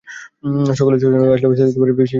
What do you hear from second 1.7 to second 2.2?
পারবে না।